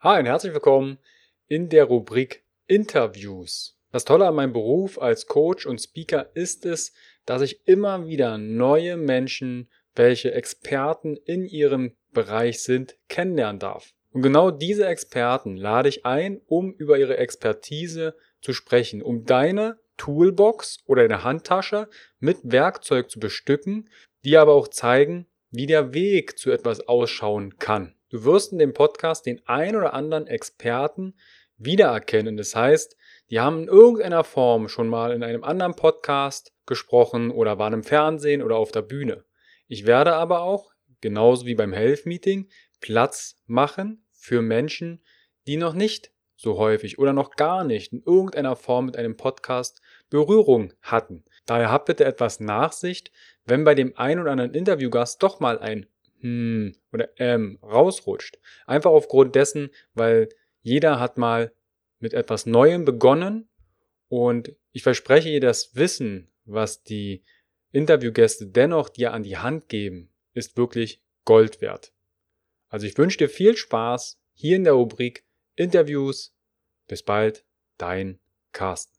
[0.00, 0.98] Hi und herzlich willkommen
[1.48, 3.76] in der Rubrik Interviews.
[3.90, 6.92] Das Tolle an meinem Beruf als Coach und Speaker ist es,
[7.26, 13.92] dass ich immer wieder neue Menschen, welche Experten in ihrem Bereich sind, kennenlernen darf.
[14.12, 19.80] Und genau diese Experten lade ich ein, um über ihre Expertise zu sprechen, um deine
[19.96, 21.88] Toolbox oder eine Handtasche
[22.20, 23.90] mit Werkzeug zu bestücken,
[24.24, 27.97] die aber auch zeigen, wie der Weg zu etwas ausschauen kann.
[28.10, 31.14] Du wirst in dem Podcast den ein oder anderen Experten
[31.58, 32.36] wiedererkennen.
[32.36, 32.96] Das heißt,
[33.30, 37.84] die haben in irgendeiner Form schon mal in einem anderen Podcast gesprochen oder waren im
[37.84, 39.24] Fernsehen oder auf der Bühne.
[39.66, 42.48] Ich werde aber auch, genauso wie beim Health Meeting,
[42.80, 45.02] Platz machen für Menschen,
[45.46, 49.82] die noch nicht so häufig oder noch gar nicht in irgendeiner Form mit einem Podcast
[50.08, 51.24] Berührung hatten.
[51.46, 53.10] Daher habt bitte etwas Nachsicht,
[53.44, 55.86] wenn bei dem ein oder anderen Interviewgast doch mal ein
[56.20, 58.38] hm oder ähm rausrutscht.
[58.66, 60.28] Einfach aufgrund dessen, weil
[60.62, 61.52] jeder hat mal
[61.98, 63.48] mit etwas Neuem begonnen
[64.08, 67.22] und ich verspreche dir, das Wissen, was die
[67.72, 71.92] Interviewgäste dennoch dir an die Hand geben, ist wirklich Gold wert.
[72.68, 75.24] Also ich wünsche dir viel Spaß hier in der Rubrik
[75.56, 76.34] Interviews.
[76.86, 77.44] Bis bald,
[77.76, 78.18] dein
[78.52, 78.97] Carsten.